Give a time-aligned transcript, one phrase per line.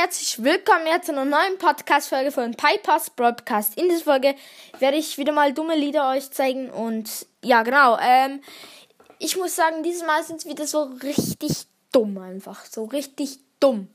[0.00, 3.76] herzlich willkommen jetzt zu einer neuen Podcast-Folge von Pipers Broadcast.
[3.76, 4.34] In dieser Folge
[4.78, 7.98] werde ich wieder mal dumme Lieder euch zeigen und ja, genau.
[8.00, 8.42] Ähm,
[9.18, 12.64] ich muss sagen, dieses Mal sind es wieder so richtig dumm einfach.
[12.64, 13.94] So richtig dumm.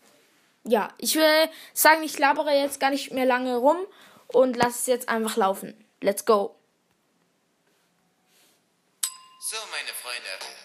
[0.64, 3.78] Ja, ich will sagen, ich labere jetzt gar nicht mehr lange rum
[4.28, 5.74] und lasse es jetzt einfach laufen.
[6.02, 6.56] Let's go.
[9.40, 10.65] So, meine Freunde.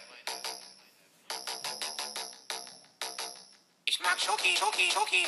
[4.22, 5.26] Schoki, Schoki, Schoki.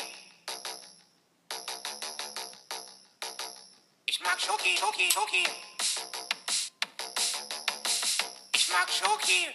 [4.05, 5.45] Ich mag Schoki, Schoki, Schoki.
[8.55, 9.48] Ich mag Schoki.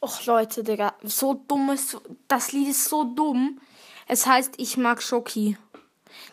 [0.00, 1.96] Och Leute, Digga, so dumm ist,
[2.28, 3.60] das Lied ist so dumm.
[4.06, 5.56] Es heißt, ich mag Schoki.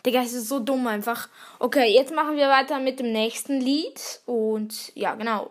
[0.04, 1.28] Digga, es ist so dumm einfach.
[1.58, 4.20] Okay, jetzt machen wir weiter mit dem nächsten Lied.
[4.26, 5.50] Und ja, genau.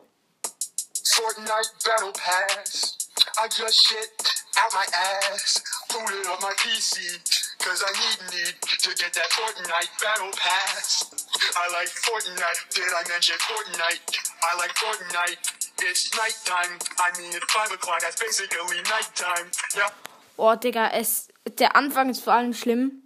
[1.14, 2.98] Fortnite Battle Pass.
[3.38, 4.10] I just shit
[4.58, 5.64] out my ass.
[5.90, 7.20] Booted up my PC.
[7.60, 11.06] Cause I need need to get that Fortnite Battle Pass.
[11.56, 12.74] I like Fortnite.
[12.74, 14.02] Did I mention Fortnite?
[14.42, 15.62] I like Fortnite.
[15.84, 16.80] It's nighttime.
[16.98, 19.52] I mean, at 5 o'clock, that's basically nighttime.
[19.76, 19.90] Yeah.
[20.38, 21.28] Oh, Digga, es,
[21.60, 23.04] der Anfang ist vor allem schlimm.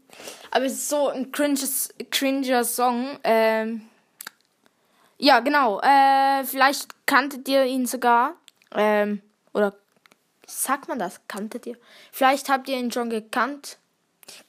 [0.51, 3.19] Aber es ist so ein cringes, cringer Song.
[3.23, 3.81] Ähm,
[5.17, 5.81] ja, genau.
[5.81, 8.35] Äh, vielleicht kanntet ihr ihn sogar.
[8.73, 9.21] Ähm,
[9.53, 9.73] oder
[10.45, 11.21] sagt man das?
[11.27, 11.77] Kanntet ihr?
[12.11, 13.77] Vielleicht habt ihr ihn schon gekannt.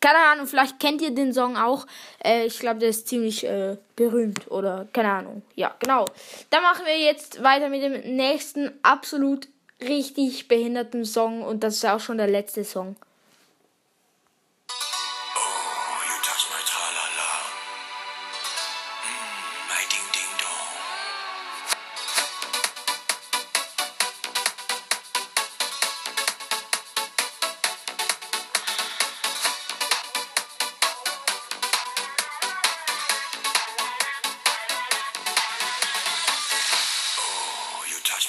[0.00, 1.86] Keine Ahnung, vielleicht kennt ihr den Song auch.
[2.24, 5.42] Äh, ich glaube, der ist ziemlich äh, berühmt oder keine Ahnung.
[5.54, 6.06] Ja, genau.
[6.50, 9.48] Dann machen wir jetzt weiter mit dem nächsten absolut
[9.80, 12.96] richtig behinderten Song und das ist auch schon der letzte Song.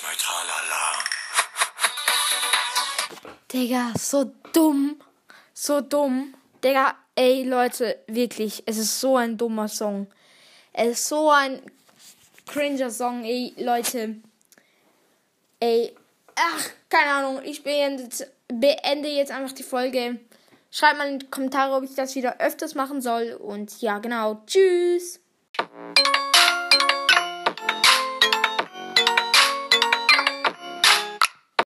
[0.07, 0.85] My tra-la-la.
[3.51, 5.01] Digga, so dumm.
[5.53, 6.33] So dumm.
[6.63, 10.07] Digga, ey Leute, wirklich, es ist so ein dummer Song.
[10.71, 11.61] Es ist so ein
[12.45, 14.15] cringer Song, ey Leute.
[15.59, 15.95] Ey,
[16.35, 18.07] ach, keine Ahnung, ich beende,
[18.47, 20.19] beende jetzt einfach die Folge.
[20.71, 23.33] Schreibt mal in die Kommentare, ob ich das wieder öfters machen soll.
[23.33, 24.41] Und ja, genau.
[24.45, 25.19] Tschüss.